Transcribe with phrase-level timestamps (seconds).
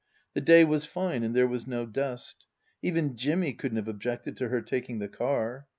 [0.33, 2.47] (The day was fine and there was no dust.
[2.81, 5.67] Even Jimmy couldn't have objected to her taking the car.)